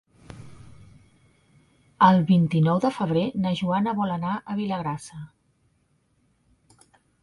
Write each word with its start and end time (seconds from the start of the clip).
El 2.07 2.17
vint-i-nou 2.33 2.81
de 2.87 2.93
febrer 2.97 3.27
na 3.45 3.55
Joana 3.63 3.95
vol 4.03 4.17
anar 4.17 4.35
a 4.55 4.61
Vilagrassa. 4.65 5.27